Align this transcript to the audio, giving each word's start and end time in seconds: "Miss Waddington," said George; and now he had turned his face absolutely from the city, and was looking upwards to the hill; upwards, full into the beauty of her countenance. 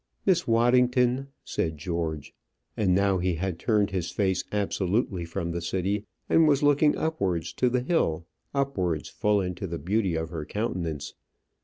"Miss 0.25 0.47
Waddington," 0.47 1.27
said 1.43 1.77
George; 1.77 2.33
and 2.75 2.95
now 2.95 3.19
he 3.19 3.35
had 3.35 3.59
turned 3.59 3.91
his 3.91 4.09
face 4.09 4.43
absolutely 4.51 5.25
from 5.25 5.51
the 5.51 5.61
city, 5.61 6.07
and 6.27 6.47
was 6.47 6.63
looking 6.63 6.97
upwards 6.97 7.53
to 7.53 7.69
the 7.69 7.81
hill; 7.81 8.25
upwards, 8.51 9.09
full 9.09 9.41
into 9.41 9.67
the 9.67 9.77
beauty 9.77 10.15
of 10.15 10.31
her 10.31 10.43
countenance. 10.43 11.13